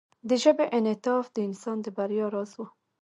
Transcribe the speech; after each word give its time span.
د 0.29 0.31
ژبې 0.43 0.65
انعطاف 0.77 1.25
د 1.35 1.37
انسان 1.47 1.77
د 1.81 1.87
بریا 1.97 2.25
راز 2.33 2.51
و. 2.57 2.61